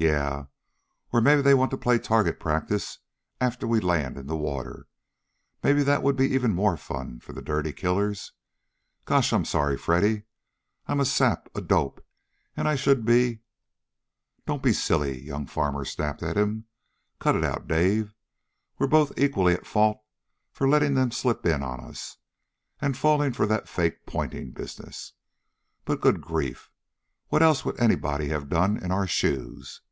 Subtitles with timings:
[0.00, 0.44] "Yeah!
[1.12, 3.00] Or maybe they want to play target practice
[3.40, 4.86] after we land in the water.
[5.64, 8.30] Maybe that would be even more fun for the dirty killers.
[9.06, 10.22] Gosh, I'm sorry, Freddy.
[10.86, 12.06] I'm a sap, a dope,
[12.56, 13.40] and I should be"
[14.46, 16.66] "Don't be silly!" young Farmer snapped at him.
[17.18, 18.14] "Cut it out, Dave!
[18.78, 20.00] We're both equally at fault
[20.52, 22.18] for letting them slip in on us,
[22.80, 25.14] and falling for that fake pointing business.
[25.84, 26.70] But, good grief!
[27.30, 29.82] What else would anybody have done in our shoes?